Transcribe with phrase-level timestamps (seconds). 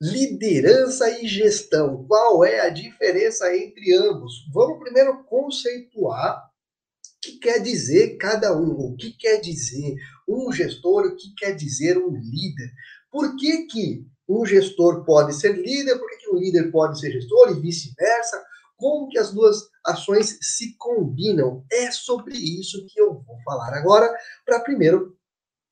[0.00, 2.04] liderança e gestão.
[2.06, 4.46] Qual é a diferença entre ambos?
[4.52, 9.96] Vamos primeiro conceituar o que quer dizer cada um, o que quer dizer
[10.28, 12.70] um gestor, o que quer dizer um líder.
[13.10, 17.10] Por que, que um gestor pode ser líder, por que, que um líder pode ser
[17.12, 18.44] gestor e vice-versa?
[18.76, 21.64] Como que as duas ações se combinam?
[21.72, 24.12] É sobre isso que eu vou falar agora,
[24.44, 25.16] para primeiro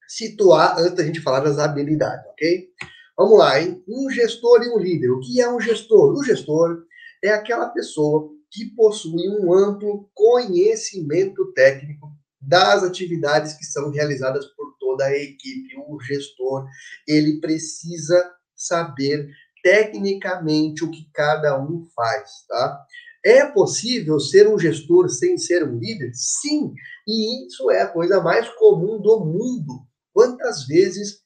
[0.09, 2.69] situar, antes da gente falar das habilidades, ok?
[3.17, 3.83] Vamos lá, hein?
[3.89, 5.11] Um gestor e um líder.
[5.11, 6.13] O que é um gestor?
[6.15, 6.85] O gestor
[7.23, 12.09] é aquela pessoa que possui um amplo conhecimento técnico
[12.41, 15.77] das atividades que são realizadas por toda a equipe.
[15.89, 16.67] O gestor,
[17.07, 19.29] ele precisa saber
[19.63, 22.85] tecnicamente o que cada um faz, tá?
[23.25, 26.11] É possível ser um gestor sem ser um líder?
[26.13, 26.75] Sim,
[27.09, 29.87] e isso é a coisa mais comum do mundo.
[30.13, 31.24] Quantas vezes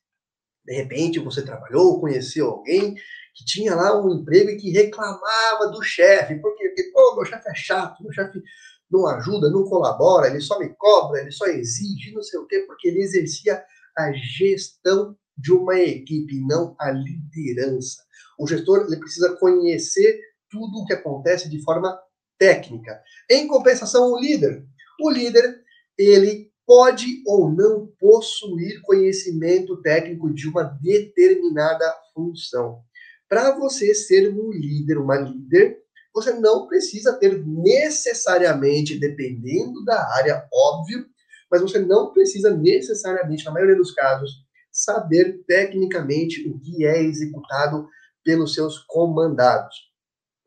[0.69, 2.95] de repente você trabalhou, conheceu alguém
[3.35, 7.55] que tinha lá um emprego e que reclamava do chefe, porque, pô, meu chefe é
[7.55, 8.43] chato, meu chefe
[8.91, 12.65] não ajuda, não colabora, ele só me cobra, ele só exige, não sei o quê,
[12.67, 13.63] porque ele exercia
[13.97, 18.03] a gestão de uma equipe, não a liderança.
[18.39, 21.99] O gestor ele precisa conhecer tudo o que acontece de forma
[22.39, 23.01] técnica.
[23.31, 24.67] Em compensação, o líder,
[25.01, 25.63] o líder
[25.97, 32.83] ele pode ou não possuir conhecimento técnico de uma determinada função.
[33.27, 35.79] Para você ser um líder, uma líder,
[36.15, 41.07] você não precisa ter necessariamente, dependendo da área, óbvio,
[41.51, 44.31] mas você não precisa necessariamente, na maioria dos casos,
[44.71, 47.89] saber tecnicamente o que é executado
[48.23, 49.75] pelos seus comandados.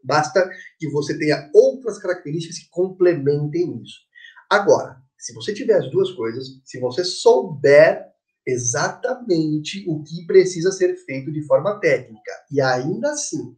[0.03, 0.47] Basta
[0.77, 4.01] que você tenha outras características que complementem isso.
[4.47, 8.05] Agora, se você tiver as duas coisas, se você souber
[8.45, 13.55] exatamente o que precisa ser feito de forma técnica e ainda assim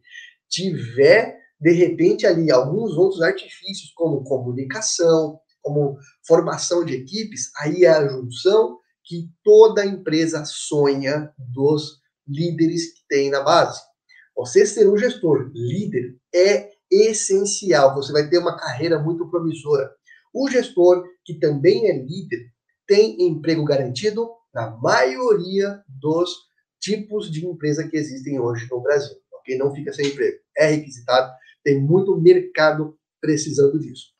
[0.48, 7.88] tiver de repente ali alguns outros artifícios como comunicação, como formação de equipes, aí é
[7.88, 13.80] a junção que toda empresa sonha dos líderes que tem na base.
[14.36, 17.94] Você ser um gestor líder é essencial.
[17.94, 19.90] Você vai ter uma carreira muito promissora.
[20.34, 22.50] O gestor, que também é líder,
[22.88, 26.28] tem emprego garantido na maioria dos
[26.80, 29.16] tipos de empresa que existem hoje no Brasil.
[29.32, 29.56] Ok?
[29.56, 30.38] Não fica sem emprego.
[30.56, 34.12] É requisitado, tem muito mercado precisando disso.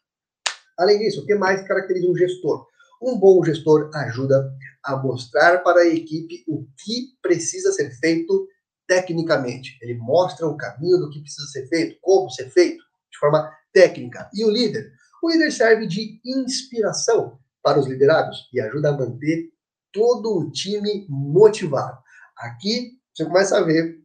[0.79, 2.67] Além disso, o que mais caracteriza um gestor?
[3.03, 4.51] Um bom gestor ajuda
[4.85, 8.49] a mostrar para a equipe o que precisa ser feito
[8.87, 9.77] tecnicamente.
[9.83, 14.31] Ele mostra o caminho do que precisa ser feito, como ser feito, de forma técnica.
[14.33, 14.93] E o líder
[15.25, 19.51] o líder serve de inspiração para os liderados e ajuda a manter
[19.91, 21.99] todo o time motivado.
[22.37, 24.01] Aqui você começa a ver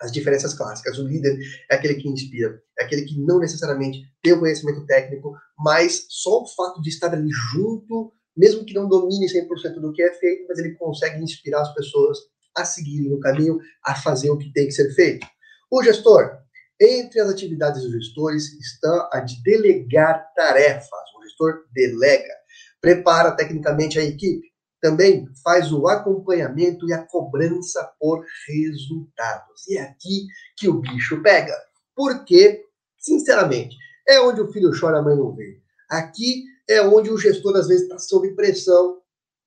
[0.00, 0.98] as diferenças clássicas.
[0.98, 1.38] O líder
[1.70, 6.42] é aquele que inspira, é aquele que não necessariamente tem o conhecimento técnico, mas só
[6.42, 10.46] o fato de estar ali junto, mesmo que não domine 100% do que é feito,
[10.48, 12.18] mas ele consegue inspirar as pessoas
[12.56, 15.24] a seguirem o caminho, a fazer o que tem que ser feito.
[15.70, 16.38] O gestor
[16.80, 20.90] entre as atividades dos gestores está a de delegar tarefas.
[21.18, 22.34] O gestor delega,
[22.80, 24.46] prepara tecnicamente a equipe,
[24.80, 29.66] também faz o acompanhamento e a cobrança por resultados.
[29.68, 30.26] E é aqui
[30.56, 31.56] que o bicho pega.
[31.94, 32.62] Porque,
[32.98, 33.74] sinceramente,
[34.06, 35.60] é onde o filho chora, a mãe não vê.
[35.90, 39.00] Aqui é onde o gestor, às vezes, está sob pressão,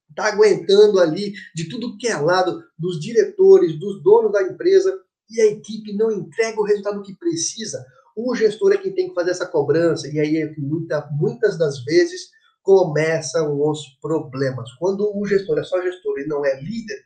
[0.09, 5.41] está aguentando ali de tudo que é lado, dos diretores, dos donos da empresa, e
[5.41, 7.85] a equipe não entrega o resultado que precisa,
[8.15, 11.83] o gestor é quem tem que fazer essa cobrança, e aí é muita, muitas das
[11.83, 12.29] vezes
[12.61, 14.69] começam os problemas.
[14.73, 16.97] Quando o gestor é só gestor e não é líder,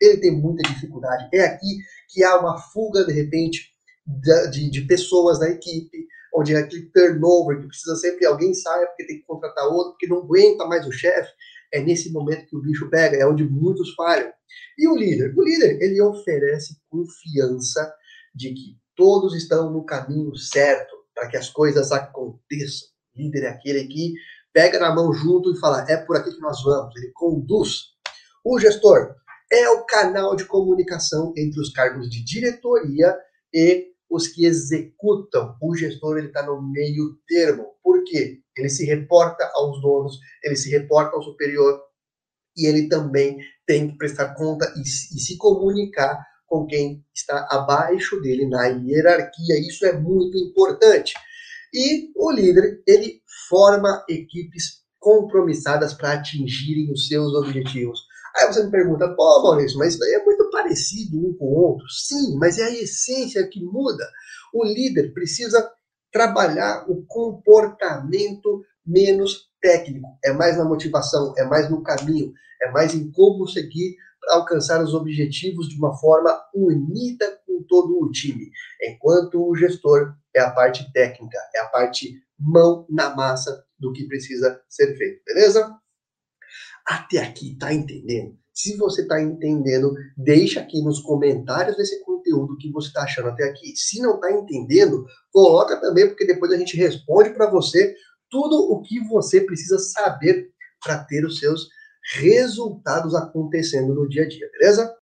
[0.00, 1.28] ele tem muita dificuldade.
[1.32, 1.78] É aqui
[2.08, 3.72] que há uma fuga, de repente,
[4.50, 9.06] de, de pessoas na equipe, onde é aquele turnover, que precisa sempre alguém saia porque
[9.06, 11.30] tem que contratar outro, porque não aguenta mais o chefe.
[11.72, 14.30] É nesse momento que o bicho pega, é onde muitos falham.
[14.78, 15.34] E o líder?
[15.36, 17.92] O líder, ele oferece confiança
[18.34, 22.88] de que todos estão no caminho certo para que as coisas aconteçam.
[23.14, 24.14] O líder é aquele que
[24.52, 26.94] pega na mão junto e fala: é por aqui que nós vamos.
[26.96, 27.92] Ele conduz.
[28.44, 29.14] O gestor
[29.50, 33.16] é o canal de comunicação entre os cargos de diretoria
[33.52, 35.56] e os que executam.
[35.60, 37.72] O gestor ele está no meio termo.
[37.82, 38.40] Por quê?
[38.54, 41.80] Ele se reporta aos donos, ele se reporta ao superior
[42.54, 48.20] e ele também tem que prestar conta e, e se comunicar com quem está abaixo
[48.20, 49.58] dele na hierarquia.
[49.58, 51.14] Isso é muito importante.
[51.72, 58.00] E o líder, ele forma equipes compromissadas para atingirem os seus objetivos.
[58.36, 61.54] Aí você me pergunta, pô, Maurício, mas isso daí é muito parecido um com o
[61.54, 64.04] outro, sim, mas é a essência que muda.
[64.54, 65.70] O líder precisa
[66.10, 72.94] trabalhar o comportamento menos técnico, é mais na motivação, é mais no caminho, é mais
[72.94, 78.50] em como seguir para alcançar os objetivos de uma forma unida com todo o time.
[78.82, 84.06] Enquanto o gestor é a parte técnica, é a parte mão na massa do que
[84.06, 85.76] precisa ser feito, beleza?
[86.86, 88.36] Até aqui, tá entendendo?
[88.54, 93.44] Se você está entendendo, deixa aqui nos comentários desse conteúdo que você está achando até
[93.44, 93.72] aqui.
[93.76, 97.94] Se não está entendendo, coloca também, porque depois a gente responde para você
[98.30, 100.50] tudo o que você precisa saber
[100.82, 101.68] para ter os seus
[102.14, 104.90] resultados acontecendo no dia a dia, beleza?